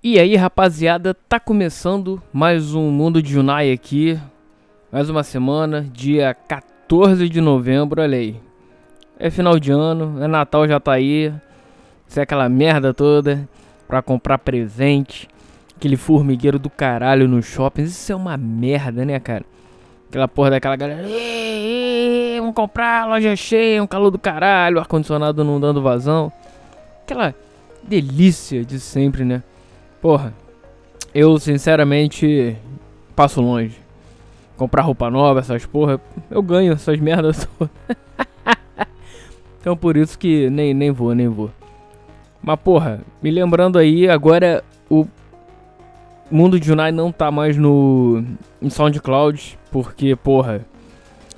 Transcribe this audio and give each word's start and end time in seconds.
E 0.00 0.16
aí, 0.16 0.36
rapaziada, 0.36 1.12
tá 1.12 1.40
começando 1.40 2.22
mais 2.32 2.72
um 2.72 2.88
Mundo 2.88 3.20
de 3.20 3.32
Junai 3.32 3.72
aqui. 3.72 4.16
Mais 4.92 5.10
uma 5.10 5.24
semana, 5.24 5.84
dia 5.92 6.32
14 6.46 7.28
de 7.28 7.40
novembro, 7.40 8.00
olha 8.00 8.16
aí. 8.16 8.36
É 9.18 9.28
final 9.28 9.58
de 9.58 9.72
ano, 9.72 10.22
é 10.22 10.28
Natal 10.28 10.68
já 10.68 10.78
tá 10.78 10.92
aí. 10.92 11.34
Isso 12.06 12.20
é 12.20 12.22
aquela 12.22 12.48
merda 12.48 12.94
toda 12.94 13.48
pra 13.88 14.00
comprar 14.00 14.38
presente. 14.38 15.26
Aquele 15.76 15.96
formigueiro 15.96 16.60
do 16.60 16.70
caralho 16.70 17.26
no 17.26 17.42
shopping. 17.42 17.82
Isso 17.82 18.12
é 18.12 18.14
uma 18.14 18.36
merda, 18.36 19.04
né, 19.04 19.18
cara? 19.18 19.44
Aquela 20.08 20.28
porra 20.28 20.50
daquela 20.50 20.76
galera. 20.76 21.08
Ei, 21.08 22.34
ei, 22.34 22.38
vamos 22.38 22.54
comprar, 22.54 23.08
loja 23.08 23.34
cheia, 23.34 23.82
um 23.82 23.86
calor 23.88 24.12
do 24.12 24.18
caralho, 24.18 24.78
ar-condicionado 24.78 25.42
não 25.42 25.58
dando 25.58 25.82
vazão. 25.82 26.32
Aquela 27.02 27.34
delícia 27.82 28.64
de 28.64 28.78
sempre, 28.78 29.24
né? 29.24 29.42
Porra, 30.00 30.32
eu 31.14 31.38
sinceramente 31.38 32.56
passo 33.16 33.40
longe. 33.40 33.76
Comprar 34.56 34.82
roupa 34.82 35.10
nova, 35.10 35.40
essas 35.40 35.64
porra, 35.66 36.00
eu 36.30 36.42
ganho 36.42 36.72
essas 36.72 36.98
merdas 36.98 37.46
todas. 37.58 37.72
então 39.60 39.76
por 39.76 39.96
isso 39.96 40.18
que 40.18 40.50
nem, 40.50 40.74
nem 40.74 40.90
vou, 40.90 41.14
nem 41.14 41.28
vou. 41.28 41.50
Mas 42.42 42.58
porra, 42.60 43.00
me 43.22 43.30
lembrando 43.30 43.78
aí, 43.78 44.08
agora 44.08 44.64
o 44.88 45.06
Mundo 46.30 46.60
de 46.60 46.66
Junai 46.66 46.92
não 46.92 47.10
tá 47.10 47.30
mais 47.30 47.56
no 47.56 48.22
em 48.60 48.70
SoundCloud, 48.70 49.58
porque 49.70 50.14
porra, 50.14 50.64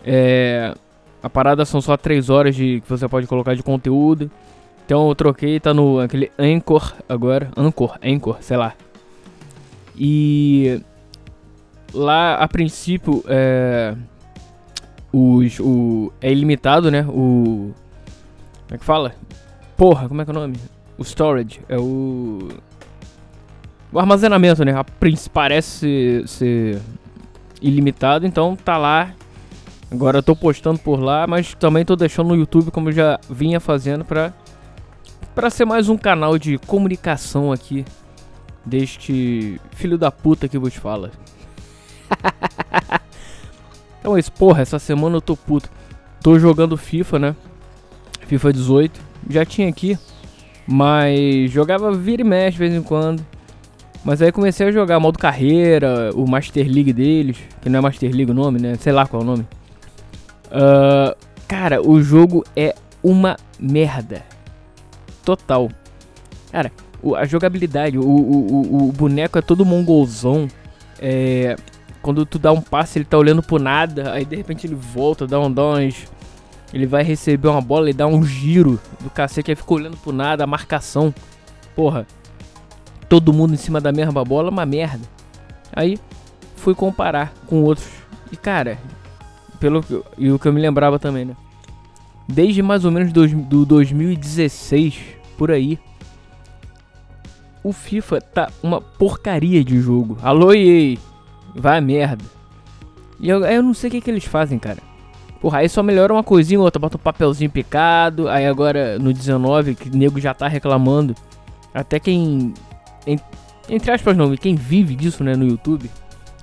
é 0.05 0.75
a 1.23 1.29
parada 1.29 1.65
são 1.65 1.81
só 1.81 1.97
3 1.97 2.31
horas 2.31 2.57
de 2.57 2.81
que 2.81 2.89
você 2.89 3.07
pode 3.07 3.27
colocar 3.27 3.55
de 3.55 3.63
conteúdo. 3.63 4.31
Então 4.91 5.09
eu 5.09 5.15
troquei, 5.15 5.61
tá 5.61 5.73
no 5.73 6.01
aquele 6.01 6.33
Anchor 6.37 6.95
agora. 7.09 7.53
Anchor, 7.57 7.97
Anchor, 8.03 8.39
sei 8.41 8.57
lá. 8.57 8.75
E 9.97 10.83
lá 11.95 12.35
a 12.35 12.49
princípio 12.49 13.23
é. 13.29 13.95
Os, 15.13 15.61
o, 15.61 16.13
é 16.21 16.33
ilimitado, 16.33 16.91
né? 16.91 17.07
O. 17.09 17.73
Como 18.63 18.75
é 18.75 18.79
que 18.79 18.85
fala? 18.85 19.15
Porra, 19.77 20.09
como 20.09 20.23
é 20.23 20.25
que 20.25 20.33
é 20.33 20.35
o 20.35 20.41
nome? 20.41 20.57
O 20.99 21.05
storage. 21.05 21.61
É 21.69 21.79
o. 21.79 22.49
O 23.93 23.99
armazenamento, 24.01 24.65
né? 24.65 24.73
A, 24.73 24.85
parece 25.33 25.69
ser, 25.69 26.27
ser 26.27 26.83
ilimitado, 27.63 28.27
então 28.27 28.57
tá 28.57 28.77
lá. 28.77 29.15
Agora 29.89 30.19
eu 30.19 30.23
tô 30.23 30.35
postando 30.35 30.81
por 30.81 30.99
lá, 30.99 31.29
mas 31.29 31.55
também 31.55 31.85
tô 31.85 31.95
deixando 31.95 32.31
no 32.31 32.35
YouTube 32.35 32.73
como 32.73 32.89
eu 32.89 32.93
já 32.93 33.21
vinha 33.31 33.61
fazendo 33.61 34.05
pra 34.05 34.33
para 35.41 35.49
ser 35.49 35.65
mais 35.65 35.89
um 35.89 35.97
canal 35.97 36.37
de 36.37 36.59
comunicação 36.59 37.51
aqui 37.51 37.83
deste 38.63 39.59
filho 39.71 39.97
da 39.97 40.11
puta 40.11 40.47
que 40.47 40.59
vos 40.59 40.75
fala. 40.75 41.11
então 43.99 44.15
é 44.15 44.21
isso, 44.21 44.31
porra, 44.33 44.61
essa 44.61 44.79
semana 44.79 45.17
eu 45.17 45.21
tô 45.23 45.35
puto. 45.35 45.71
Tô 46.23 46.39
jogando 46.39 46.77
FIFA, 46.77 47.19
né? 47.19 47.37
FIFA 48.27 48.53
18. 48.53 49.01
Já 49.31 49.43
tinha 49.47 49.67
aqui, 49.67 49.99
mas 50.67 51.51
jogava 51.51 51.91
vira 51.91 52.21
e 52.21 52.25
mexe 52.25 52.53
de 52.53 52.59
vez 52.59 52.75
em 52.75 52.83
quando. 52.83 53.25
Mas 54.05 54.21
aí 54.21 54.31
comecei 54.31 54.69
a 54.69 54.71
jogar 54.71 55.01
modo 55.01 55.19
carreira, 55.19 56.11
o 56.15 56.29
Master 56.29 56.71
League 56.71 56.93
deles, 56.93 57.39
que 57.63 57.71
não 57.71 57.79
é 57.79 57.83
Master 57.83 58.15
League 58.15 58.31
o 58.31 58.35
nome, 58.35 58.61
né? 58.61 58.75
Sei 58.75 58.93
lá 58.93 59.07
qual 59.07 59.23
é 59.23 59.25
o 59.25 59.27
nome. 59.27 59.47
Uh, 60.49 61.17
cara, 61.49 61.81
o 61.81 62.03
jogo 62.03 62.45
é 62.55 62.75
uma 63.03 63.39
merda 63.59 64.23
total. 65.25 65.71
Cara, 66.51 66.73
a 67.17 67.25
jogabilidade, 67.25 67.99
o, 67.99 68.03
o, 68.03 68.89
o, 68.89 68.93
boneco 68.93 69.39
é 69.39 69.43
todo 69.43 69.65
mongolzão. 69.65 70.49
É, 70.99 71.57
quando 72.03 72.27
tu 72.27 72.39
dá 72.39 72.53
um 72.53 72.61
passe, 72.61 72.99
ele 72.99 73.05
tá 73.05 73.17
olhando 73.17 73.43
pro 73.43 73.59
nada, 73.59 74.13
aí 74.13 74.25
de 74.25 74.37
repente 74.37 74.67
ele 74.67 74.75
volta, 74.75 75.27
dá 75.27 75.39
um 75.39 75.51
dons. 75.51 76.07
Ele 76.73 76.87
vai 76.87 77.03
receber 77.03 77.49
uma 77.49 77.61
bola 77.61 77.91
e 77.91 77.93
dá 77.93 78.07
um 78.07 78.23
giro 78.23 78.81
do 79.01 79.11
cacete, 79.11 79.51
aí 79.51 79.57
fica 79.57 79.75
olhando 79.75 79.97
pro 79.97 80.13
nada, 80.13 80.45
a 80.45 80.47
marcação. 80.47 81.13
Porra, 81.75 82.07
todo 83.09 83.33
mundo 83.33 83.55
em 83.55 83.57
cima 83.57 83.81
da 83.81 83.93
mesma 83.93 84.25
bola, 84.25 84.51
uma 84.51 84.65
merda. 84.65 85.05
Aí 85.73 85.99
fui 86.57 86.75
comparar 86.75 87.33
com 87.47 87.63
outros. 87.63 87.89
E 88.31 88.37
cara, 88.37 88.79
pelo 89.59 89.85
e 90.17 90.31
o 90.31 90.39
que 90.39 90.47
eu 90.47 90.53
me 90.53 90.61
lembrava 90.61 90.99
também, 90.99 91.25
né? 91.25 91.37
Desde 92.31 92.63
mais 92.63 92.85
ou 92.85 92.91
menos 92.91 93.13
do, 93.13 93.27
do 93.27 93.67
2016 93.67 95.01
por 95.37 95.51
aí. 95.51 95.79
O 97.63 97.73
FIFA 97.73 98.21
tá 98.21 98.51
uma 98.63 98.81
porcaria 98.81 99.63
de 99.63 99.81
jogo. 99.81 100.17
Alô, 100.23 100.53
EA! 100.53 100.97
Vai 101.55 101.79
a 101.79 101.81
merda. 101.81 102.25
E 103.19 103.29
eu, 103.29 103.45
eu 103.45 103.63
não 103.63 103.75
sei 103.75 103.89
o 103.89 103.91
que, 103.91 104.01
que 104.01 104.11
eles 104.11 104.25
fazem, 104.25 104.59
cara. 104.59 104.79
Porra, 105.41 105.59
aí 105.59 105.69
só 105.69 105.83
melhora 105.83 106.13
uma 106.13 106.23
coisinha 106.23 106.59
ou 106.59 106.65
outra, 106.65 106.81
bota 106.81 106.97
um 106.97 107.01
papelzinho 107.01 107.51
picado. 107.51 108.29
Aí 108.29 108.47
agora 108.47 108.99
no 108.99 109.13
19, 109.13 109.75
que 109.75 109.89
o 109.89 109.97
nego 109.97 110.21
já 110.21 110.33
tá 110.33 110.47
reclamando. 110.47 111.15
Até 111.75 111.99
quem. 111.99 112.55
Entre 113.69 113.91
aspas, 113.91 114.17
não, 114.17 114.35
quem 114.37 114.55
vive 114.55 114.95
disso, 114.95 115.25
né, 115.25 115.35
no 115.35 115.47
YouTube. 115.47 115.91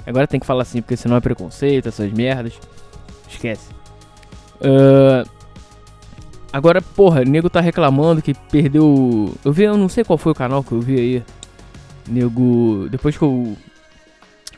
Agora 0.06 0.28
tem 0.28 0.40
que 0.40 0.46
falar 0.46 0.62
assim, 0.64 0.82
porque 0.82 0.96
senão 0.96 1.18
é 1.18 1.20
preconceito, 1.20 1.88
essas 1.88 2.12
merdas. 2.12 2.54
Esquece. 3.30 3.70
Uh, 4.62 5.37
Agora, 6.52 6.82
porra, 6.82 7.24
nego 7.26 7.50
tá 7.50 7.60
reclamando 7.60 8.22
que 8.22 8.34
perdeu. 8.34 9.36
Eu 9.44 9.52
vi, 9.52 9.64
eu 9.64 9.78
não 9.78 9.90
sei 9.90 10.04
qual 10.04 10.18
foi 10.18 10.32
o 10.32 10.36
canal 10.36 10.64
que 10.64 10.72
eu 10.72 10.80
vi 10.80 11.00
aí. 11.00 11.24
Nego. 12.08 12.88
Depois 12.90 13.18
que 13.18 13.24
eu. 13.24 13.58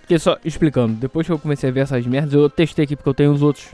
Porque 0.02 0.18
só 0.18 0.38
explicando, 0.44 0.94
depois 0.94 1.26
que 1.28 1.34
eu 1.34 1.40
comecei 1.40 1.70
a 1.70 1.74
ver 1.74 1.82
essas 1.82 2.06
merdas, 2.06 2.34
eu 2.34 2.50
testei 2.50 2.86
aqui 2.86 2.96
porque 2.96 3.10
eu 3.10 3.14
tenho 3.14 3.32
os 3.32 3.42
outros. 3.42 3.68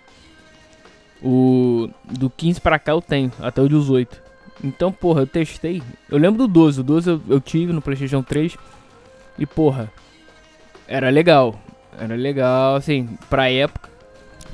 O. 1.21 1.89
Do 2.03 2.29
15 2.29 2.61
pra 2.61 2.79
cá 2.79 2.93
eu 2.93 3.01
tenho, 3.01 3.31
até 3.39 3.61
o 3.61 3.69
18. 3.69 4.21
Então, 4.63 4.91
porra, 4.91 5.21
eu 5.21 5.27
testei. 5.27 5.83
Eu 6.09 6.17
lembro 6.17 6.39
do 6.39 6.47
12. 6.47 6.79
O 6.81 6.83
12 6.83 7.09
eu, 7.09 7.21
eu 7.29 7.41
tive 7.41 7.73
no 7.73 7.81
PlayStation 7.81 8.23
3. 8.23 8.57
E, 9.37 9.45
porra. 9.45 9.91
Era 10.87 11.09
legal. 11.09 11.59
Era 11.99 12.15
legal, 12.15 12.75
assim, 12.75 13.17
pra 13.29 13.51
época. 13.51 13.94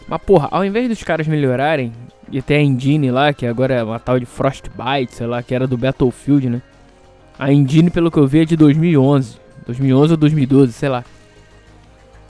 Mas, 0.07 0.21
porra, 0.21 0.47
ao 0.51 0.65
invés 0.65 0.89
dos 0.89 1.03
caras 1.03 1.27
melhorarem, 1.27 1.91
e 2.31 2.39
até 2.39 2.55
a 2.57 2.61
engine 2.61 3.11
lá, 3.11 3.33
que 3.33 3.45
agora 3.45 3.75
é 3.75 3.83
uma 3.83 3.99
tal 3.99 4.19
de 4.19 4.25
Frostbite, 4.25 5.13
sei 5.13 5.27
lá, 5.27 5.43
que 5.43 5.53
era 5.53 5.67
do 5.67 5.77
Battlefield, 5.77 6.49
né? 6.49 6.61
A 7.37 7.51
engine, 7.51 7.89
pelo 7.89 8.11
que 8.11 8.17
eu 8.17 8.27
vi, 8.27 8.41
é 8.41 8.45
de 8.45 8.55
2011. 8.55 9.37
2011 9.65 10.11
ou 10.11 10.17
2012, 10.17 10.73
sei 10.73 10.89
lá. 10.89 11.03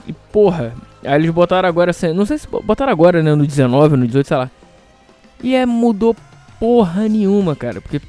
E 0.08 0.14
porra, 0.14 0.74
aí 1.04 1.16
eles 1.16 1.30
botaram 1.32 1.70
agora, 1.70 1.92
não 2.16 2.26
sei 2.26 2.38
se 2.38 2.48
botaram 2.48 2.92
agora, 2.92 3.22
né, 3.22 3.36
no 3.36 3.46
19, 3.46 3.96
no 3.96 4.08
18, 4.08 4.28
sei 4.28 4.38
lá. 4.38 4.50
E 5.44 5.56
é, 5.56 5.66
mudou 5.66 6.16
porra 6.60 7.08
nenhuma, 7.08 7.56
cara, 7.56 7.82
porque 7.82 8.02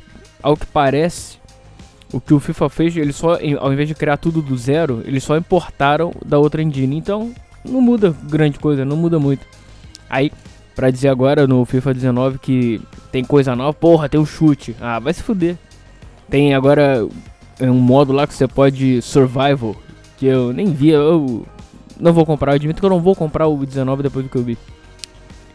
ao 0.42 0.56
que 0.56 0.66
parece, 0.66 1.38
o 2.12 2.20
que 2.20 2.34
o 2.34 2.40
FIFA 2.40 2.68
fez, 2.68 2.96
eles 2.96 3.16
só, 3.16 3.38
ao 3.58 3.72
invés 3.72 3.88
de 3.88 3.94
criar 3.94 4.16
tudo 4.16 4.42
do 4.42 4.56
zero, 4.56 5.02
eles 5.04 5.22
só 5.22 5.36
importaram 5.36 6.12
da 6.24 6.38
outra 6.38 6.62
engine. 6.62 6.96
Então, 6.96 7.32
não 7.64 7.80
muda 7.80 8.14
grande 8.24 8.58
coisa, 8.58 8.84
não 8.84 8.96
muda 8.96 9.18
muito. 9.18 9.46
Aí, 10.08 10.30
Pra 10.74 10.90
dizer 10.90 11.08
agora 11.08 11.46
no 11.46 11.64
FIFA 11.64 11.94
19 11.94 12.38
que 12.38 12.80
tem 13.10 13.22
coisa 13.22 13.54
nova, 13.54 13.74
porra, 13.74 14.08
tem 14.08 14.18
o 14.18 14.22
um 14.22 14.26
chute. 14.26 14.74
Ah, 14.80 14.98
vai 14.98 15.12
se 15.12 15.22
fuder. 15.22 15.56
Tem 16.30 16.54
agora 16.54 17.06
um 17.60 17.74
modo 17.74 18.12
lá 18.12 18.26
que 18.26 18.32
você 18.32 18.48
pode 18.48 19.02
survival, 19.02 19.76
que 20.16 20.24
eu 20.24 20.52
nem 20.52 20.72
vi, 20.72 20.88
eu 20.88 21.46
não 22.00 22.12
vou 22.12 22.24
comprar, 22.24 22.52
eu 22.52 22.56
admito 22.56 22.80
que 22.80 22.86
eu 22.86 22.90
não 22.90 23.00
vou 23.00 23.14
comprar 23.14 23.46
o 23.46 23.66
19 23.66 24.02
depois 24.02 24.24
do 24.24 24.30
que 24.30 24.36
eu 24.36 24.42
vi. 24.42 24.56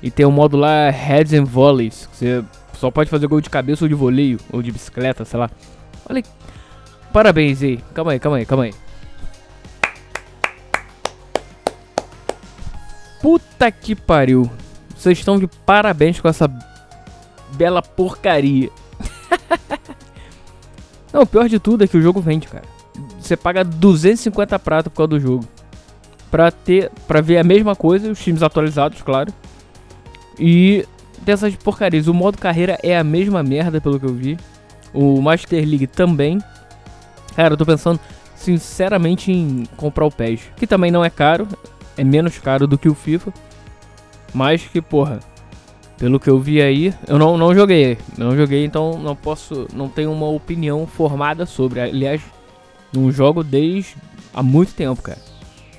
E 0.04 0.12
tem 0.12 0.24
um 0.24 0.32
modo 0.32 0.56
lá 0.56 0.92
Heads 0.92 1.34
and 1.34 1.46
Volleys, 1.46 2.08
que 2.12 2.18
você 2.18 2.44
só 2.74 2.92
pode 2.92 3.10
fazer 3.10 3.26
gol 3.26 3.42
de 3.42 3.50
cabeça 3.50 3.86
ou 3.86 3.90
de 3.90 3.96
voleio, 3.96 4.40
ou 4.54 4.62
de 4.62 4.72
bicicleta, 4.72 5.26
sei 5.26 5.40
lá. 5.40 5.50
Olha. 6.08 6.24
Parabéns 7.12 7.64
aí. 7.64 7.80
Calma 7.96 8.12
aí, 8.12 8.20
calma 8.20 8.38
aí, 8.38 8.46
calma 8.46 8.64
aí. 8.66 8.74
Puta 13.22 13.72
que 13.72 13.96
pariu. 13.96 14.50
Vocês 14.96 15.18
estão 15.18 15.40
de 15.40 15.48
parabéns 15.48 16.20
com 16.20 16.28
essa 16.28 16.48
bela 17.54 17.82
porcaria. 17.82 18.70
Não, 21.14 21.22
o 21.22 21.28
pior 21.28 21.48
de 21.48 21.60
tudo 21.60 21.84
é 21.84 21.88
que 21.88 21.98
o 21.98 22.02
jogo 22.02 22.22
vende, 22.22 22.48
cara. 22.48 22.66
Você 23.20 23.36
paga 23.36 23.64
250 23.64 24.58
prata 24.60 24.90
por 24.90 24.98
causa 24.98 25.10
do 25.10 25.20
jogo. 25.20 25.46
Pra 26.30 26.52
ter. 26.52 26.92
para 27.08 27.22
ver 27.22 27.38
a 27.38 27.44
mesma 27.44 27.76
coisa, 27.76 28.12
os 28.12 28.20
times 28.20 28.44
atualizados, 28.44 29.02
claro. 29.02 29.34
E 30.40 30.86
dessas 31.22 31.56
porcarias. 31.56 32.08
O 32.08 32.14
modo 32.14 32.38
carreira 32.38 32.78
é 32.84 32.98
a 32.98 33.04
mesma 33.04 33.44
merda, 33.44 33.82
pelo 33.82 34.00
que 34.00 34.06
eu 34.06 34.14
vi. 34.14 34.38
O 34.94 35.22
Master 35.22 35.60
League 35.68 35.88
também. 35.88 36.40
Cara, 37.36 37.54
eu 37.54 37.58
tô 37.58 37.66
pensando 37.66 38.00
sinceramente 38.36 39.32
em 39.32 39.66
comprar 39.76 40.06
o 40.06 40.12
PES. 40.12 40.42
Que 40.56 40.66
também 40.66 40.92
não 40.92 41.04
é 41.04 41.10
caro. 41.10 41.48
É 41.98 42.04
menos 42.04 42.38
caro 42.38 42.68
do 42.68 42.78
que 42.78 42.88
o 42.88 42.94
FIFA. 42.94 43.34
Mas 44.34 44.64
que, 44.64 44.82
porra, 44.82 45.20
pelo 45.98 46.20
que 46.20 46.30
eu 46.30 46.40
vi 46.40 46.62
aí, 46.62 46.94
eu 47.08 47.18
não, 47.18 47.38
não 47.38 47.56
joguei. 47.56 47.98
Não 48.18 48.36
joguei, 48.36 48.64
então 48.64 49.00
não 49.00 49.16
posso. 49.16 49.68
Não 49.74 49.90
tenho 49.90 50.12
uma 50.12 50.28
opinião 50.28 50.86
formada 50.86 51.46
sobre. 51.46 51.80
Aliás, 51.80 52.22
Não 52.94 53.12
jogo 53.12 53.44
desde 53.44 53.96
há 54.34 54.44
muito 54.44 54.74
tempo, 54.74 55.02
cara. 55.02 55.20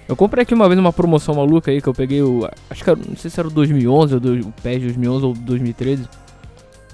Eu 0.08 0.16
comprei 0.16 0.42
aqui 0.42 0.54
uma 0.54 0.66
vez 0.66 0.80
uma 0.80 0.92
promoção 0.92 1.34
maluca 1.34 1.70
aí 1.70 1.80
que 1.80 1.88
eu 1.88 1.94
peguei 1.94 2.22
o. 2.22 2.48
Acho 2.68 2.82
que 2.82 2.90
era, 2.90 2.98
não 2.98 3.16
sei 3.16 3.30
se 3.30 3.38
era 3.38 3.48
o 3.48 3.50
2011 3.50 4.14
ou 4.14 4.20
do, 4.20 4.48
o 4.48 4.52
PES 4.62 4.82
2011 4.82 5.24
ou 5.24 5.34
2013. 5.34 6.08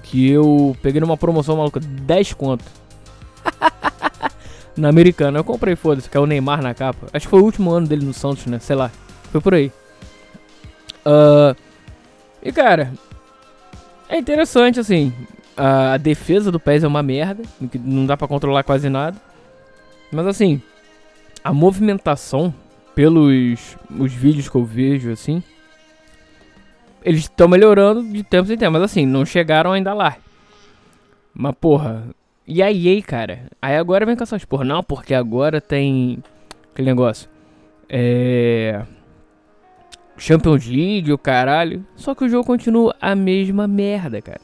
Que 0.03 0.29
eu 0.29 0.75
peguei 0.81 1.01
numa 1.01 1.17
promoção 1.17 1.57
maluca, 1.57 1.79
10 1.79 2.33
conto. 2.33 2.65
na 4.77 4.89
americana. 4.89 5.39
Eu 5.39 5.43
comprei, 5.43 5.75
foda-se, 5.75 6.09
que 6.09 6.17
é 6.17 6.19
o 6.19 6.25
Neymar 6.25 6.61
na 6.61 6.73
capa. 6.73 7.07
Acho 7.13 7.25
que 7.25 7.29
foi 7.29 7.39
o 7.39 7.43
último 7.43 7.71
ano 7.71 7.87
dele 7.87 8.05
no 8.05 8.13
Santos, 8.13 8.45
né? 8.45 8.59
Sei 8.59 8.75
lá. 8.75 8.91
Foi 9.35 9.41
por 9.41 9.53
aí. 9.53 9.69
Uh, 11.05 11.53
e 12.41 12.53
cara, 12.53 12.93
é 14.07 14.17
interessante 14.17 14.79
assim. 14.79 15.11
A 15.57 15.97
defesa 15.97 16.49
do 16.53 16.57
PES 16.57 16.85
é 16.85 16.87
uma 16.87 17.03
merda. 17.03 17.43
Não 17.83 18.05
dá 18.05 18.15
pra 18.15 18.29
controlar 18.29 18.63
quase 18.63 18.87
nada. 18.87 19.17
Mas 20.09 20.25
assim, 20.25 20.61
a 21.43 21.51
movimentação, 21.51 22.53
pelos 22.95 23.75
os 23.99 24.13
vídeos 24.13 24.47
que 24.47 24.55
eu 24.55 24.63
vejo, 24.63 25.11
assim, 25.11 25.43
eles 27.03 27.23
estão 27.23 27.49
melhorando 27.49 28.05
de 28.05 28.23
tempos 28.23 28.49
em 28.49 28.55
tempos. 28.57 28.79
Mas 28.79 28.83
assim, 28.83 29.05
não 29.05 29.25
chegaram 29.25 29.73
ainda 29.73 29.93
lá. 29.93 30.15
Mas 31.33 31.53
porra, 31.59 32.05
e 32.47 32.63
a 32.63 32.71
EA, 32.71 33.01
cara? 33.01 33.51
Aí 33.61 33.75
agora 33.75 34.05
vem 34.05 34.15
com 34.15 34.23
essas 34.23 34.45
porra. 34.45 34.63
Não, 34.63 34.81
porque 34.81 35.13
agora 35.13 35.59
tem 35.59 36.23
aquele 36.71 36.87
negócio. 36.87 37.29
É. 37.89 38.81
Champions 40.17 40.65
League, 40.65 41.11
o 41.11 41.17
caralho. 41.17 41.85
Só 41.95 42.15
que 42.15 42.23
o 42.23 42.29
jogo 42.29 42.45
continua 42.45 42.95
a 43.01 43.15
mesma 43.15 43.67
merda, 43.67 44.21
cara. 44.21 44.41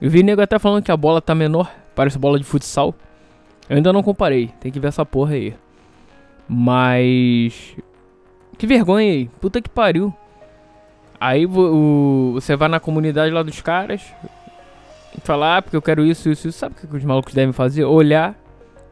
Eu 0.00 0.10
vi 0.10 0.22
nego 0.22 0.40
até 0.40 0.58
falando 0.58 0.82
que 0.82 0.92
a 0.92 0.96
bola 0.96 1.20
tá 1.20 1.34
menor. 1.34 1.70
Parece 1.94 2.18
bola 2.18 2.38
de 2.38 2.44
futsal. 2.44 2.94
Eu 3.68 3.76
ainda 3.76 3.92
não 3.92 4.02
comparei. 4.02 4.50
Tem 4.60 4.70
que 4.70 4.80
ver 4.80 4.88
essa 4.88 5.04
porra 5.04 5.34
aí. 5.34 5.54
Mas. 6.48 7.76
Que 8.56 8.66
vergonha 8.66 9.12
aí. 9.12 9.30
Puta 9.40 9.60
que 9.60 9.68
pariu. 9.68 10.14
Aí 11.20 11.46
o, 11.46 12.32
você 12.34 12.54
vai 12.54 12.68
na 12.68 12.78
comunidade 12.78 13.32
lá 13.32 13.42
dos 13.42 13.60
caras. 13.60 14.02
Falar, 15.24 15.56
ah, 15.56 15.62
porque 15.62 15.76
eu 15.76 15.82
quero 15.82 16.04
isso, 16.04 16.30
isso, 16.30 16.48
isso. 16.48 16.58
Sabe 16.58 16.76
o 16.76 16.88
que 16.88 16.96
os 16.96 17.04
malucos 17.04 17.34
devem 17.34 17.52
fazer? 17.52 17.84
Olhar. 17.84 18.36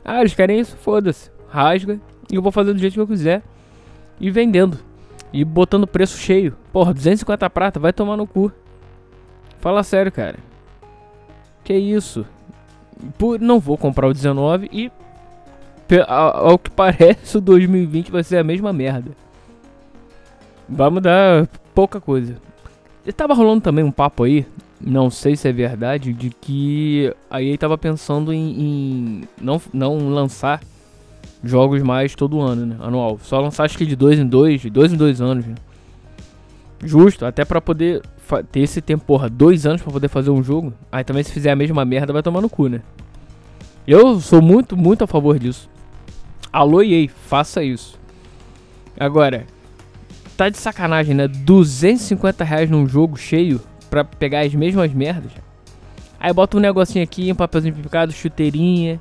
Ah, 0.05 0.21
eles 0.21 0.35
querem 0.35 0.59
isso? 0.59 0.77
Foda-se. 0.77 1.31
Rasga. 1.49 2.01
E 2.31 2.35
eu 2.35 2.43
vou 2.43 2.51
fazer 2.51 2.73
do 2.73 2.79
jeito 2.79 2.95
que 2.95 3.01
eu 3.01 3.07
quiser. 3.07 3.43
E 4.21 4.29
vendendo. 4.31 4.79
E 5.37 5.45
botando 5.45 5.87
preço 5.87 6.17
cheio. 6.17 6.57
Porra, 6.73 6.95
250 6.95 7.51
prata, 7.51 7.79
vai 7.79 7.93
tomar 7.93 8.17
no 8.17 8.27
cu. 8.27 8.51
Fala 9.61 9.83
sério, 9.83 10.11
cara. 10.11 10.39
Que 11.63 11.75
isso? 11.75 12.25
Por, 13.19 13.39
não 13.39 13.61
vou 13.61 13.77
comprar 13.77 14.09
o 14.09 14.15
19 14.15 14.71
e 14.73 14.91
ao, 16.09 16.59
que 16.59 16.71
parece 16.71 17.37
o 17.37 17.41
2020 17.43 18.11
vai 18.11 18.25
ser 18.25 18.39
a 18.39 18.45
mesma 18.45 18.73
merda. 18.73 19.11
Vai 20.67 20.89
mudar 20.89 21.47
pouca 21.75 22.01
coisa. 22.01 22.39
E 23.05 23.13
tava 23.13 23.35
rolando 23.35 23.61
também 23.61 23.85
um 23.85 23.93
papo 23.93 24.25
aí, 24.25 24.47
não 24.81 25.11
sei 25.11 25.37
se 25.37 25.47
é 25.47 25.53
verdade, 25.53 26.15
de 26.15 26.31
que 26.31 27.15
a 27.29 27.43
EA 27.43 27.59
tava 27.59 27.77
pensando 27.77 28.33
em, 28.33 28.59
em 28.59 29.29
não, 29.39 29.61
não 29.71 30.09
lançar 30.09 30.63
jogos 31.47 31.83
mais 31.83 32.15
todo 32.15 32.41
ano, 32.41 32.67
né? 32.67 32.77
Anual. 32.81 33.19
Só 33.23 33.41
lançar 33.41 33.65
acho 33.65 33.79
que 33.79 33.87
de 33.87 33.97
dois 33.97 34.19
em 34.19 34.27
dois, 34.27 34.61
de 34.61 34.71
dois 34.71 34.93
em 34.93 34.97
dois 34.97 35.21
anos. 35.21 35.47
Né? 35.47 35.55
Justo, 36.83 37.25
até 37.25 37.45
pra 37.45 37.61
poder 37.61 38.03
ter 38.51 38.61
esse 38.61 38.81
tempo, 38.81 39.05
porra, 39.05 39.29
dois 39.29 39.67
anos 39.67 39.83
pra 39.83 39.93
poder 39.93 40.09
fazer 40.09 40.31
um 40.31 40.43
jogo. 40.43 40.73
Aí 40.91 41.05
também 41.05 41.23
se 41.23 41.33
fizer 41.33 41.51
a 41.51 41.57
mesma 41.57 41.85
merda 41.85 42.13
vai 42.13 42.23
tomar 42.23 42.41
no 42.41 42.51
cu, 42.51 42.69
né? 42.69 42.83
Eu 43.87 44.21
sou 44.21 44.43
muito, 44.43 44.77
muito 44.77 45.05
a 45.05 45.07
favor 45.07 45.39
disso. 45.39 45.69
Alô 46.53 46.83
EA, 46.83 47.09
faça 47.09 47.63
isso. 47.63 47.99
Agora, 48.99 49.47
tá 50.37 50.49
de 50.49 50.59
sacanagem, 50.59 51.15
né? 51.15 51.29
250 51.29 52.45
reais 52.45 52.71
num 52.71 52.87
jogo 52.87 53.17
cheio 53.17 53.61
pra 53.89 54.05
pegar 54.05 54.41
as 54.41 54.55
mesmas 54.55 54.93
merdas. 54.93 55.31
Aí 56.19 56.33
bota 56.33 56.57
um 56.57 56.61
negocinho 56.61 57.05
aqui, 57.05 57.31
um 57.31 57.35
papelzinho 57.35 57.75
picado, 57.75 58.13
chuteirinha 58.13 59.01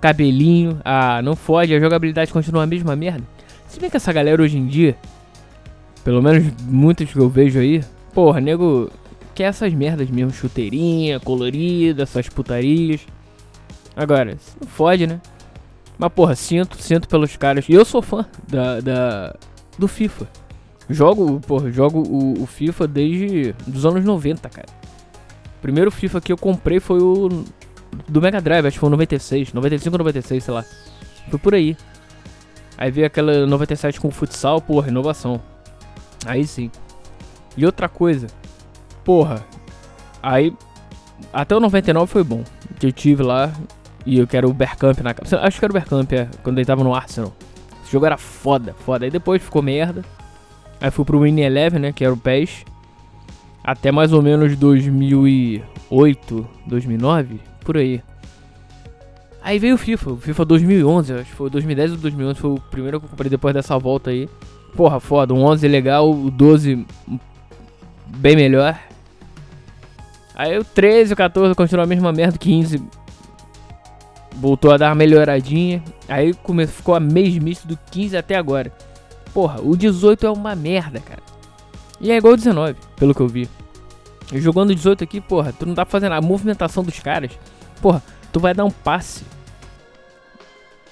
cabelinho. 0.00 0.80
Ah, 0.84 1.20
não 1.22 1.36
fode, 1.36 1.74
a 1.74 1.80
jogabilidade 1.80 2.32
continua 2.32 2.62
a 2.62 2.66
mesma 2.66 2.94
merda. 2.96 3.24
Se 3.68 3.80
bem 3.80 3.90
que 3.90 3.96
essa 3.96 4.12
galera 4.12 4.42
hoje 4.42 4.56
em 4.56 4.66
dia, 4.66 4.96
pelo 6.04 6.22
menos 6.22 6.44
muitos 6.62 7.12
que 7.12 7.18
eu 7.18 7.28
vejo 7.28 7.58
aí, 7.58 7.82
porra, 8.14 8.40
nego 8.40 8.90
quer 9.34 9.44
essas 9.44 9.72
merdas 9.74 10.08
mesmo, 10.08 10.32
chuteirinha, 10.32 11.20
colorida, 11.20 12.04
essas 12.04 12.28
putarias. 12.28 13.00
Agora, 13.94 14.36
não 14.60 14.68
fode, 14.68 15.06
né? 15.06 15.20
Mas 15.98 16.12
porra, 16.12 16.34
sinto, 16.34 16.76
sinto 16.80 17.08
pelos 17.08 17.36
caras. 17.36 17.68
E 17.68 17.72
eu 17.72 17.84
sou 17.84 18.02
fã 18.02 18.26
da, 18.48 18.80
da 18.80 19.36
do 19.78 19.88
FIFA. 19.88 20.26
Jogo, 20.88 21.40
porra, 21.40 21.70
jogo 21.70 22.00
o, 22.00 22.42
o 22.42 22.46
FIFA 22.46 22.86
desde 22.86 23.54
dos 23.66 23.84
anos 23.84 24.04
90, 24.04 24.48
cara. 24.48 24.68
O 25.58 25.60
primeiro 25.60 25.90
FIFA 25.90 26.20
que 26.20 26.32
eu 26.32 26.36
comprei 26.36 26.78
foi 26.78 27.00
o 27.00 27.44
do 28.08 28.20
Mega 28.20 28.40
Drive, 28.40 28.66
acho 28.66 28.74
que 28.74 28.80
foi 28.80 28.90
96, 28.90 29.52
95 29.52 29.94
ou 29.94 29.98
96, 29.98 30.44
sei 30.44 30.54
lá. 30.54 30.64
Foi 31.30 31.38
por 31.38 31.54
aí. 31.54 31.76
Aí 32.78 32.90
veio 32.90 33.06
aquela 33.06 33.46
97 33.46 34.00
com 34.00 34.10
futsal, 34.10 34.60
porra, 34.60 34.88
inovação. 34.88 35.40
Aí 36.24 36.46
sim. 36.46 36.70
E 37.56 37.64
outra 37.64 37.88
coisa, 37.88 38.26
porra, 39.04 39.44
aí 40.22 40.52
até 41.32 41.56
o 41.56 41.60
99 41.60 42.12
foi 42.12 42.22
bom. 42.22 42.44
Que 42.78 42.86
eu 42.86 42.92
tive 42.92 43.22
lá 43.22 43.50
e 44.04 44.18
eu 44.18 44.26
quero 44.26 44.50
o 44.50 44.52
Bergkamp 44.52 44.98
na 45.00 45.14
capa. 45.14 45.36
Acho 45.40 45.58
que 45.58 45.64
era 45.64 45.72
o 45.72 45.74
Bergkamp, 45.74 46.12
é, 46.12 46.28
quando 46.42 46.58
ele 46.58 46.66
tava 46.66 46.84
no 46.84 46.94
Arsenal. 46.94 47.32
Esse 47.82 47.92
jogo 47.92 48.04
era 48.06 48.18
foda, 48.18 48.74
foda. 48.84 49.06
Aí 49.06 49.10
depois 49.10 49.42
ficou 49.42 49.62
merda. 49.62 50.04
Aí 50.80 50.90
fui 50.90 51.04
pro 51.04 51.20
Winning 51.20 51.42
Eleven, 51.42 51.80
né, 51.80 51.92
que 51.92 52.04
era 52.04 52.12
o 52.12 52.16
PES. 52.16 52.64
Até 53.64 53.90
mais 53.90 54.12
ou 54.12 54.20
menos 54.22 54.54
2008, 54.56 56.48
2009 56.66 57.55
por 57.66 57.76
aí. 57.76 58.00
Aí 59.42 59.58
veio 59.58 59.74
o 59.74 59.78
FIFA, 59.78 60.12
o 60.12 60.16
FIFA 60.16 60.44
2011, 60.44 61.12
acho 61.12 61.24
que 61.30 61.36
foi 61.36 61.50
2010 61.50 61.92
ou 61.92 61.96
2011, 61.98 62.40
foi 62.40 62.50
o 62.50 62.60
primeiro 62.60 62.98
que 62.98 63.06
eu 63.06 63.10
comprei 63.10 63.28
depois 63.28 63.52
dessa 63.52 63.78
volta 63.78 64.10
aí. 64.10 64.28
Porra, 64.74 65.00
foda, 65.00 65.34
o 65.34 65.38
11 65.38 65.68
legal, 65.68 66.10
o 66.10 66.30
12 66.30 66.86
bem 68.06 68.36
melhor. 68.36 68.78
Aí 70.34 70.58
o 70.58 70.64
13, 70.64 71.12
o 71.12 71.16
14 71.16 71.54
continua 71.54 71.84
a 71.84 71.86
mesma 71.86 72.12
merda, 72.12 72.36
o 72.36 72.38
15 72.38 72.82
voltou 74.32 74.72
a 74.72 74.76
dar 74.76 74.88
uma 74.88 74.94
melhoradinha. 74.94 75.82
Aí 76.08 76.34
começou, 76.34 76.74
ficou 76.74 76.94
a 76.94 77.00
mesmice 77.00 77.66
do 77.66 77.78
15 77.90 78.16
até 78.16 78.36
agora. 78.36 78.72
Porra, 79.32 79.60
o 79.62 79.76
18 79.76 80.26
é 80.26 80.30
uma 80.30 80.54
merda, 80.54 81.00
cara. 81.00 81.22
E 82.00 82.10
é 82.10 82.16
igual 82.16 82.34
o 82.34 82.36
19, 82.36 82.76
pelo 82.96 83.14
que 83.14 83.20
eu 83.20 83.28
vi. 83.28 83.48
Jogando 84.34 84.74
18 84.74 85.04
aqui, 85.04 85.20
porra, 85.20 85.52
tu 85.52 85.64
não 85.64 85.74
tá 85.74 85.84
fazendo 85.84 86.12
a 86.12 86.20
movimentação 86.20 86.82
dos 86.82 86.98
caras 86.98 87.30
Porra, 87.80 88.02
tu 88.32 88.40
vai 88.40 88.54
dar 88.54 88.64
um 88.64 88.70
passe. 88.70 89.24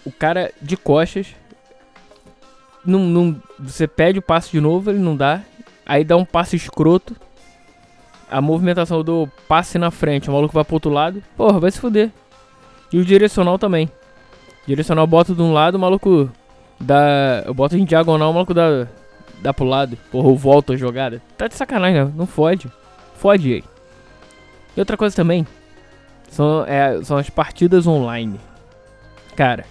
O 0.04 0.12
cara 0.12 0.52
de 0.60 0.76
costas. 0.76 1.28
Não, 2.84 3.00
não, 3.00 3.40
você 3.58 3.86
pede 3.86 4.18
o 4.18 4.22
passe 4.22 4.50
de 4.50 4.60
novo, 4.60 4.90
ele 4.90 4.98
não 4.98 5.16
dá. 5.16 5.40
Aí 5.86 6.04
dá 6.04 6.16
um 6.16 6.24
passe 6.24 6.56
escroto. 6.56 7.16
A 8.30 8.40
movimentação 8.40 9.02
do 9.02 9.28
passe 9.48 9.78
na 9.78 9.90
frente, 9.90 10.28
o 10.28 10.32
maluco 10.32 10.54
vai 10.54 10.64
pro 10.64 10.76
outro 10.76 10.90
lado. 10.90 11.22
Porra, 11.36 11.60
vai 11.60 11.70
se 11.70 11.78
fuder. 11.78 12.10
E 12.92 12.98
o 12.98 13.04
direcional 13.04 13.58
também. 13.58 13.90
Direcional 14.66 15.06
bota 15.06 15.34
de 15.34 15.42
um 15.42 15.52
lado, 15.52 15.76
o 15.76 15.78
maluco 15.78 16.30
dá. 16.80 17.42
Eu 17.46 17.54
boto 17.54 17.76
em 17.76 17.84
diagonal, 17.84 18.30
o 18.30 18.34
maluco 18.34 18.54
dá. 18.54 18.86
Dá 19.40 19.52
pro 19.52 19.66
lado. 19.66 19.96
Porra, 20.10 20.28
eu 20.28 20.36
volto 20.36 20.72
a 20.72 20.76
jogada. 20.76 21.20
Tá 21.36 21.46
de 21.46 21.54
sacanagem, 21.54 22.04
né? 22.04 22.12
Não 22.14 22.26
fode. 22.26 22.70
Fode 23.16 23.52
aí. 23.52 23.64
E 24.76 24.80
outra 24.80 24.96
coisa 24.96 25.14
também. 25.14 25.46
São, 26.34 26.64
é, 26.66 27.00
são 27.04 27.16
as 27.16 27.30
partidas 27.30 27.86
online. 27.86 28.40
Cara, 29.36 29.64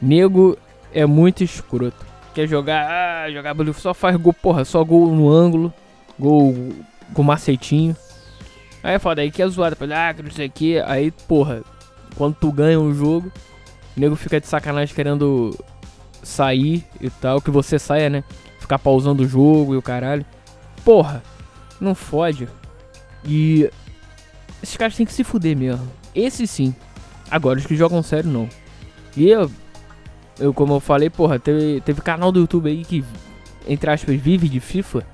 nego 0.00 0.56
é 0.94 1.04
muito 1.04 1.44
escroto. 1.44 2.06
Quer 2.32 2.48
jogar, 2.48 2.88
ah, 2.88 3.30
jogar 3.30 3.52
Bluetooth, 3.52 3.82
só 3.82 3.92
faz 3.92 4.16
gol, 4.16 4.32
porra, 4.32 4.64
só 4.64 4.82
gol 4.82 5.14
no 5.14 5.28
ângulo, 5.28 5.70
gol 6.18 6.72
com 7.12 7.22
maceitinho. 7.22 7.94
Aí 8.82 8.94
é 8.94 8.98
foda, 8.98 9.20
aí 9.20 9.30
que 9.30 9.42
é 9.42 9.46
zoado, 9.46 9.76
ah, 9.94 10.14
que 10.14 10.22
não 10.22 10.30
sei 10.30 10.46
o 10.46 10.50
que. 10.50 10.80
Aí, 10.80 11.10
porra, 11.10 11.62
quando 12.16 12.36
tu 12.36 12.50
ganha 12.50 12.80
um 12.80 12.94
jogo, 12.94 13.30
o 13.94 14.00
nego 14.00 14.16
fica 14.16 14.40
de 14.40 14.46
sacanagem 14.46 14.94
querendo 14.94 15.54
sair 16.22 16.82
e 16.98 17.10
tal, 17.10 17.42
que 17.42 17.50
você 17.50 17.78
saia, 17.78 18.08
né? 18.08 18.24
Ficar 18.58 18.78
pausando 18.78 19.22
o 19.22 19.28
jogo 19.28 19.74
e 19.74 19.76
o 19.76 19.82
caralho. 19.82 20.24
Porra, 20.82 21.22
não 21.78 21.94
fode. 21.94 22.48
E 23.22 23.70
esses 24.62 24.76
caras 24.76 24.96
têm 24.96 25.06
que 25.06 25.12
se 25.12 25.24
fuder 25.24 25.56
mesmo. 25.56 25.88
Esse 26.14 26.46
sim. 26.46 26.74
Agora, 27.30 27.58
os 27.58 27.66
que 27.66 27.76
jogam 27.76 28.02
sério, 28.02 28.30
não. 28.30 28.48
E 29.16 29.28
eu, 29.28 29.50
eu 30.38 30.54
como 30.54 30.74
eu 30.74 30.80
falei, 30.80 31.10
porra, 31.10 31.38
teve, 31.38 31.80
teve 31.82 32.00
canal 32.00 32.32
do 32.32 32.40
YouTube 32.40 32.68
aí 32.68 32.84
que, 32.84 33.04
entre 33.66 33.90
aspas, 33.90 34.16
vive 34.20 34.48
de 34.48 34.60
FIFA. 34.60 35.04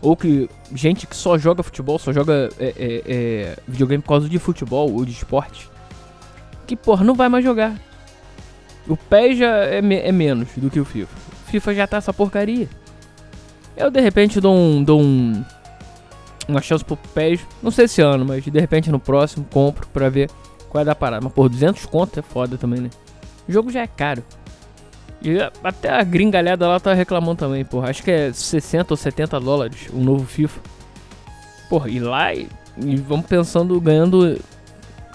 Ou 0.00 0.16
que 0.16 0.48
gente 0.74 1.06
que 1.06 1.16
só 1.16 1.36
joga 1.36 1.62
futebol, 1.62 1.98
só 1.98 2.12
joga 2.12 2.48
é, 2.58 2.66
é, 2.66 3.02
é, 3.06 3.56
videogame 3.66 4.02
por 4.02 4.10
causa 4.10 4.28
de 4.28 4.38
futebol 4.38 4.92
ou 4.92 5.04
de 5.04 5.12
esporte. 5.12 5.68
Que, 6.66 6.76
porra, 6.76 7.04
não 7.04 7.14
vai 7.14 7.28
mais 7.28 7.44
jogar. 7.44 7.74
O 8.86 8.96
PES 8.96 9.38
já 9.38 9.56
é, 9.64 9.82
me 9.82 9.96
é 9.96 10.12
menos 10.12 10.48
do 10.56 10.70
que 10.70 10.80
o 10.80 10.84
FIFA. 10.84 11.14
FIFA 11.46 11.74
já 11.74 11.86
tá 11.86 11.96
essa 11.96 12.12
porcaria. 12.12 12.68
Eu 13.76 13.90
de 13.90 14.00
repente 14.00 14.40
dou 14.40 14.54
um. 14.54 14.82
dou 14.82 15.00
um. 15.00 15.44
Uma 16.48 16.62
chance 16.62 16.84
pro 16.84 16.96
PES. 16.96 17.40
Não 17.62 17.70
sei 17.70 17.84
esse 17.84 18.00
ano, 18.00 18.24
mas 18.24 18.42
de 18.42 18.58
repente 18.58 18.90
no 18.90 18.98
próximo 18.98 19.46
compro 19.50 19.86
pra 19.88 20.08
ver 20.08 20.30
qual 20.70 20.82
é 20.82 20.84
da 20.84 20.94
parada. 20.94 21.22
Mas 21.22 21.32
por 21.32 21.48
200 21.48 21.84
conto 21.86 22.18
é 22.18 22.22
foda 22.22 22.56
também, 22.56 22.80
né? 22.80 22.90
O 23.46 23.52
jogo 23.52 23.70
já 23.70 23.82
é 23.82 23.86
caro. 23.86 24.24
E 25.20 25.38
até 25.64 25.90
a 25.90 26.02
gringalhada 26.04 26.66
lá 26.66 26.78
tá 26.78 26.94
reclamando 26.94 27.36
também, 27.36 27.64
porra. 27.64 27.90
Acho 27.90 28.02
que 28.02 28.10
é 28.10 28.32
60 28.32 28.92
ou 28.92 28.96
70 28.96 29.40
dólares 29.40 29.88
o 29.92 29.98
novo 29.98 30.24
FIFA. 30.24 30.60
Porra, 31.68 31.90
e 31.90 31.98
lá 31.98 32.34
e, 32.34 32.48
e 32.78 32.96
vamos 32.96 33.26
pensando 33.26 33.78
ganhando 33.80 34.38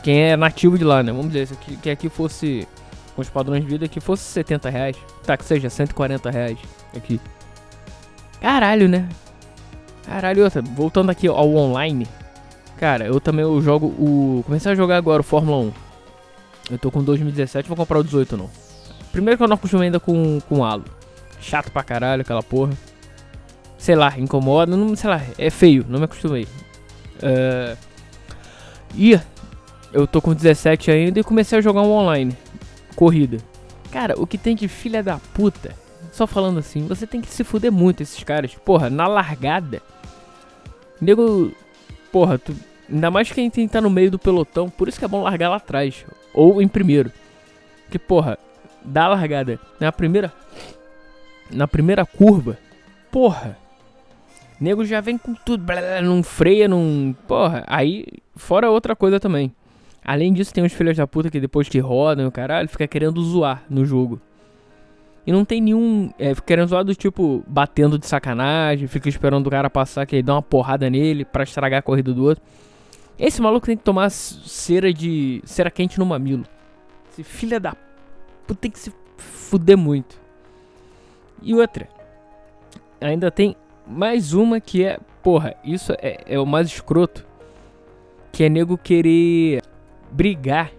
quem 0.03 0.21
é 0.21 0.35
nativo 0.35 0.77
de 0.77 0.83
lá, 0.83 1.01
né? 1.01 1.11
Vamos 1.11 1.31
dizer, 1.31 1.53
aqui, 1.53 1.77
que 1.77 1.89
aqui 1.89 2.09
fosse 2.09 2.67
com 3.15 3.21
os 3.21 3.29
padrões 3.29 3.63
de 3.63 3.69
vida 3.69 3.87
que 3.87 3.99
fosse 3.99 4.23
70 4.23 4.69
reais. 4.69 4.97
Tá, 5.25 5.37
que 5.37 5.45
seja 5.45 5.69
140 5.69 6.29
reais 6.29 6.57
aqui. 6.95 7.19
Caralho, 8.41 8.89
né? 8.89 9.07
Caralho, 10.05 10.43
outra, 10.43 10.61
voltando 10.61 11.09
aqui 11.09 11.27
ao 11.27 11.55
online. 11.55 12.07
Cara, 12.77 13.05
eu 13.05 13.19
também 13.19 13.43
eu 13.43 13.61
jogo 13.61 13.87
o. 13.87 14.43
Comecei 14.45 14.71
a 14.71 14.75
jogar 14.75 14.97
agora 14.97 15.21
o 15.21 15.23
Fórmula 15.23 15.57
1. 15.57 15.73
Eu 16.71 16.77
tô 16.77 16.91
com 16.91 17.03
2017, 17.03 17.67
vou 17.67 17.77
comprar 17.77 17.99
o 17.99 18.03
18 18.03 18.37
não. 18.37 18.49
Primeiro 19.11 19.37
que 19.37 19.43
eu 19.43 19.47
não 19.47 19.55
acostumei 19.55 19.87
ainda 19.87 19.99
com, 19.99 20.39
com 20.41 20.63
halo. 20.63 20.85
Chato 21.39 21.71
pra 21.71 21.83
caralho 21.83 22.21
aquela 22.21 22.43
porra. 22.43 22.73
Sei 23.77 23.95
lá, 23.95 24.13
incomoda, 24.17 24.75
não, 24.75 24.95
sei 24.95 25.09
lá, 25.09 25.21
é 25.37 25.49
feio, 25.49 25.85
não 25.87 25.99
me 25.99 26.05
acostumei. 26.05 26.47
Uh, 27.17 27.77
e 28.95 29.19
eu 29.91 30.07
tô 30.07 30.21
com 30.21 30.33
17 30.33 30.89
ainda 30.89 31.19
e 31.19 31.23
comecei 31.23 31.57
a 31.57 31.61
jogar 31.61 31.81
um 31.81 31.91
online. 31.91 32.35
Corrida. 32.95 33.37
Cara, 33.91 34.15
o 34.17 34.25
que 34.25 34.37
tem 34.37 34.55
de 34.55 34.67
filha 34.67 35.03
da 35.03 35.17
puta 35.33 35.82
só 36.13 36.27
falando 36.27 36.59
assim, 36.59 36.85
você 36.85 37.07
tem 37.07 37.19
que 37.19 37.27
se 37.27 37.43
fuder 37.43 37.71
muito 37.71 38.03
esses 38.03 38.23
caras. 38.23 38.53
Porra, 38.53 38.87
na 38.87 39.07
largada. 39.07 39.81
Nego. 41.01 41.51
Porra, 42.11 42.37
tu, 42.37 42.55
ainda 42.87 43.09
mais 43.09 43.31
quem 43.31 43.49
tá 43.49 43.81
no 43.81 43.89
meio 43.89 44.11
do 44.11 44.19
pelotão. 44.19 44.69
Por 44.69 44.87
isso 44.87 44.99
que 44.99 45.05
é 45.05 45.07
bom 45.07 45.23
largar 45.23 45.49
lá 45.49 45.55
atrás. 45.55 46.05
Ou 46.31 46.61
em 46.61 46.67
primeiro. 46.67 47.11
Que, 47.89 47.97
porra, 47.97 48.37
dá 48.85 49.05
a 49.05 49.07
largada. 49.09 49.59
Na 49.79 49.91
primeira. 49.91 50.31
Na 51.49 51.67
primeira 51.67 52.05
curva. 52.05 52.59
Porra. 53.11 53.57
Nego 54.61 54.85
já 54.85 55.01
vem 55.01 55.17
com 55.17 55.33
tudo. 55.33 55.63
Blá, 55.63 55.81
blá, 55.81 56.01
não 56.03 56.21
freia, 56.21 56.67
não. 56.67 57.15
Porra. 57.27 57.63
Aí. 57.65 58.05
Fora 58.35 58.69
outra 58.69 58.95
coisa 58.95 59.19
também. 59.19 59.51
Além 60.05 60.31
disso, 60.31 60.53
tem 60.53 60.63
uns 60.63 60.73
filhos 60.73 60.95
da 60.95 61.07
puta 61.07 61.31
que 61.31 61.39
depois 61.39 61.67
que 61.67 61.79
rodam, 61.79 62.27
o 62.27 62.31
caralho, 62.31 62.69
fica 62.69 62.87
querendo 62.87 63.19
zoar 63.23 63.63
no 63.67 63.83
jogo. 63.83 64.21
E 65.25 65.31
não 65.31 65.45
tem 65.45 65.61
nenhum. 65.61 66.11
É, 66.19 66.33
querendo 66.35 66.67
zoar 66.67 66.83
do 66.83 66.93
tipo, 66.93 67.43
batendo 67.47 67.97
de 67.97 68.05
sacanagem, 68.05 68.87
fica 68.87 69.07
esperando 69.07 69.47
o 69.47 69.49
cara 69.49 69.69
passar, 69.69 70.05
que 70.05 70.17
ele 70.17 70.23
dá 70.23 70.35
uma 70.35 70.41
porrada 70.41 70.89
nele 70.89 71.23
para 71.23 71.43
estragar 71.43 71.79
a 71.79 71.81
corrida 71.81 72.13
do 72.13 72.25
outro. 72.25 72.43
Esse 73.17 73.41
maluco 73.41 73.65
tem 73.65 73.77
que 73.77 73.83
tomar 73.83 74.09
cera 74.09 74.93
de. 74.93 75.41
cera 75.45 75.71
quente 75.71 75.97
no 75.97 76.05
mamilo. 76.05 76.43
Esse 77.11 77.23
filha 77.23 77.59
da. 77.59 77.75
Puta 78.45 78.59
tem 78.61 78.71
que 78.71 78.79
se 78.79 78.93
fuder 79.17 79.77
muito. 79.77 80.19
E 81.41 81.53
outra. 81.53 81.87
Ainda 82.99 83.31
tem 83.31 83.55
mais 83.87 84.33
uma 84.33 84.59
que 84.59 84.83
é. 84.83 84.99
Porra, 85.21 85.55
isso 85.63 85.93
é, 85.99 86.23
é 86.25 86.39
o 86.39 86.45
mais 86.45 86.67
escroto. 86.67 87.25
Que 88.31 88.45
é 88.45 88.49
nego 88.49 88.77
querer 88.77 89.61
brigar 90.11 90.71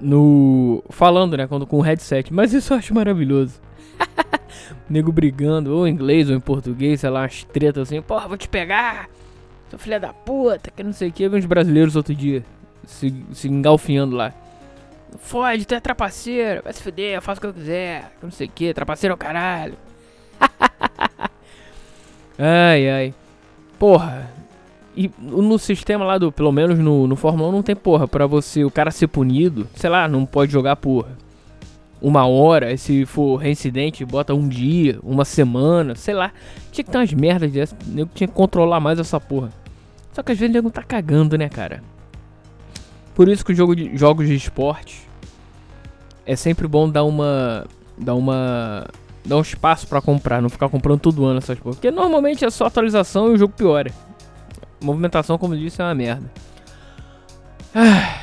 no. 0.00 0.82
Falando, 0.90 1.36
né? 1.36 1.46
Quando, 1.46 1.66
com 1.66 1.78
o 1.78 1.82
headset. 1.82 2.32
Mas 2.32 2.52
isso 2.52 2.72
eu 2.72 2.78
acho 2.78 2.94
maravilhoso. 2.94 3.60
Nego 4.88 5.12
brigando, 5.12 5.74
ou 5.74 5.86
em 5.86 5.92
inglês 5.92 6.28
ou 6.30 6.36
em 6.36 6.40
português, 6.40 7.00
sei 7.00 7.10
lá, 7.10 7.22
umas 7.22 7.44
tretas 7.44 7.88
assim, 7.88 8.00
porra, 8.00 8.28
vou 8.28 8.36
te 8.36 8.48
pegar, 8.48 9.08
seu 9.68 9.78
filho 9.78 10.00
da 10.00 10.12
puta, 10.12 10.70
que 10.70 10.82
não 10.82 10.92
sei 10.92 11.08
o 11.08 11.12
que. 11.12 11.28
Uns 11.28 11.44
brasileiros 11.44 11.96
outro 11.96 12.14
dia 12.14 12.44
se, 12.86 13.14
se 13.32 13.48
engalfinhando 13.48 14.16
lá. 14.16 14.32
Fode, 15.18 15.66
tu 15.66 15.74
é 15.74 15.80
trapaceiro, 15.80 16.62
vai 16.62 16.72
se 16.72 16.82
fuder, 16.82 17.14
eu 17.14 17.22
faço 17.22 17.38
o 17.38 17.40
que 17.40 17.46
eu 17.46 17.54
quiser, 17.54 18.12
que 18.18 18.24
não 18.24 18.30
sei 18.30 18.46
o 18.46 18.50
que, 18.50 18.74
trapaceiro 18.74 19.12
é 19.12 19.14
o 19.14 19.18
caralho. 19.18 19.74
ai, 22.38 22.88
ai. 22.88 23.14
Porra. 23.78 24.37
E 25.00 25.10
no 25.20 25.58
sistema 25.58 26.04
lá 26.04 26.18
do, 26.18 26.32
pelo 26.32 26.50
menos 26.50 26.78
no, 26.78 27.06
no 27.06 27.14
Fórmula 27.14 27.50
1, 27.50 27.52
não 27.52 27.62
tem 27.62 27.76
porra 27.76 28.08
pra 28.08 28.26
você, 28.26 28.64
o 28.64 28.70
cara 28.70 28.90
ser 28.90 29.06
punido, 29.06 29.68
sei 29.74 29.88
lá, 29.88 30.08
não 30.08 30.26
pode 30.26 30.50
jogar 30.50 30.74
porra 30.74 31.16
uma 32.00 32.26
hora, 32.26 32.76
se 32.76 33.04
for 33.04 33.36
reincidente, 33.36 34.04
bota 34.04 34.34
um 34.34 34.48
dia, 34.48 34.98
uma 35.02 35.24
semana, 35.24 35.94
sei 35.94 36.14
lá. 36.14 36.32
Tinha 36.70 36.84
que 36.84 36.90
ter 36.90 36.98
umas 36.98 37.12
merdas 37.12 37.50
dessas, 37.50 37.76
nego 37.86 38.10
tinha 38.14 38.28
que 38.28 38.34
controlar 38.34 38.80
mais 38.80 38.98
essa 38.98 39.20
porra. 39.20 39.50
Só 40.12 40.22
que 40.22 40.32
às 40.32 40.38
vezes 40.38 40.52
o 40.52 40.56
nego 40.56 40.70
tá 40.70 40.82
cagando, 40.82 41.36
né, 41.36 41.48
cara? 41.48 41.82
Por 43.14 43.28
isso 43.28 43.44
que 43.44 43.52
o 43.52 43.54
jogo 43.54 43.74
de, 43.74 43.96
jogos 43.96 44.28
de 44.28 44.34
esporte 44.34 45.08
é 46.24 46.36
sempre 46.36 46.68
bom 46.68 46.88
dar 46.88 47.04
uma. 47.04 47.66
dar 47.96 48.14
uma. 48.14 48.86
dar 49.24 49.36
um 49.36 49.40
espaço 49.40 49.86
para 49.88 50.00
comprar, 50.00 50.40
não 50.40 50.48
ficar 50.48 50.68
comprando 50.68 51.00
todo 51.00 51.24
ano 51.24 51.38
essas 51.38 51.58
porra. 51.58 51.74
Porque 51.74 51.90
normalmente 51.90 52.44
é 52.44 52.50
só 52.50 52.66
atualização 52.66 53.28
e 53.28 53.34
o 53.34 53.36
jogo 53.36 53.54
piora. 53.56 53.92
Movimentação, 54.80 55.38
como 55.38 55.54
eu 55.54 55.58
disse, 55.58 55.80
é 55.80 55.84
uma 55.84 55.94
merda. 55.94 56.30
Ah, 57.74 58.20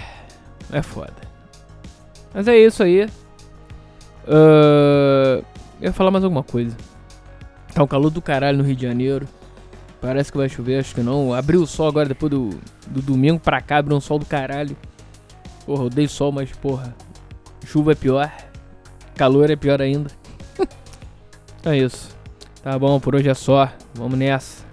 é 0.71 0.81
foda. 0.81 1.13
Mas 2.33 2.47
é 2.47 2.57
isso 2.57 2.83
aí. 2.83 3.05
Uh, 4.27 5.43
eu 5.79 5.87
ia 5.87 5.93
falar 5.93 6.11
mais 6.11 6.23
alguma 6.23 6.43
coisa. 6.43 6.75
Tá 7.73 7.83
um 7.83 7.87
calor 7.87 8.09
do 8.09 8.21
caralho 8.21 8.57
no 8.57 8.63
Rio 8.63 8.75
de 8.75 8.83
Janeiro. 8.83 9.27
Parece 10.01 10.31
que 10.31 10.37
vai 10.37 10.49
chover, 10.49 10.79
acho 10.79 10.93
que 10.93 11.01
não. 11.01 11.33
Abriu 11.33 11.61
o 11.61 11.67
sol 11.67 11.87
agora 11.87 12.07
depois 12.07 12.29
do, 12.29 12.49
do 12.87 13.01
domingo 13.01 13.39
pra 13.39 13.61
cá, 13.61 13.77
abriu 13.77 13.97
um 13.97 14.01
sol 14.01 14.19
do 14.19 14.25
caralho. 14.25 14.75
Porra, 15.65 15.83
eu 15.83 15.89
dei 15.89 16.07
sol, 16.07 16.31
mas 16.31 16.51
porra. 16.51 16.95
Chuva 17.65 17.93
é 17.93 17.95
pior. 17.95 18.31
Calor 19.15 19.49
é 19.49 19.55
pior 19.55 19.81
ainda. 19.81 20.11
é 21.65 21.77
isso. 21.77 22.15
Tá 22.61 22.77
bom, 22.77 22.99
por 22.99 23.15
hoje 23.15 23.29
é 23.29 23.33
só. 23.33 23.71
Vamos 23.93 24.17
nessa. 24.17 24.63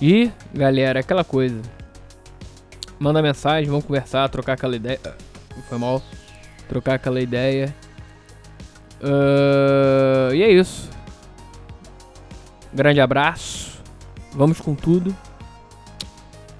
E, 0.00 0.30
galera, 0.52 1.00
aquela 1.00 1.24
coisa. 1.24 1.60
Manda 2.98 3.22
mensagem, 3.22 3.68
vamos 3.68 3.84
conversar, 3.84 4.28
trocar 4.28 4.54
aquela 4.54 4.76
ideia. 4.76 5.00
Foi 5.68 5.78
mal. 5.78 6.02
Trocar 6.68 6.94
aquela 6.94 7.20
ideia. 7.20 7.74
Uh, 9.00 10.34
e 10.34 10.42
é 10.42 10.50
isso. 10.50 10.90
Grande 12.72 13.00
abraço. 13.00 13.80
Vamos 14.32 14.60
com 14.60 14.74
tudo. 14.74 15.14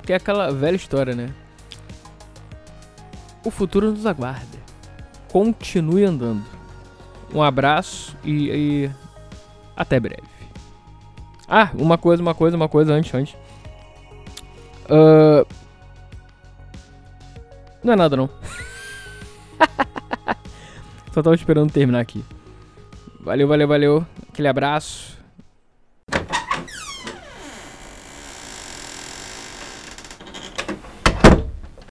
Que 0.03 0.13
é 0.13 0.17
aquela 0.17 0.53
velha 0.53 0.77
história, 0.77 1.15
né? 1.15 1.31
O 3.45 3.51
futuro 3.51 3.91
nos 3.91 4.07
aguarda. 4.07 4.59
Continue 5.31 6.05
andando. 6.05 6.45
Um 7.33 7.43
abraço 7.43 8.17
e, 8.23 8.51
e 8.51 8.91
até 9.77 9.99
breve. 9.99 10.34
Ah, 11.49 11.71
uma 11.75 11.99
coisa, 11.99 12.23
uma 12.23 12.35
coisa, 12.35 12.57
uma 12.57 12.69
coisa 12.69 12.93
antes, 12.93 13.15
antes. 13.15 13.35
Uh, 14.85 15.47
não 17.83 17.93
é 17.93 17.97
nada 17.97 18.17
não. 18.17 18.29
Só 21.13 21.23
tava 21.23 21.35
esperando 21.35 21.73
terminar 21.73 22.01
aqui. 22.01 22.25
Valeu, 23.21 23.47
valeu, 23.47 23.69
valeu. 23.69 24.07
Aquele 24.29 24.49
abraço. 24.49 25.14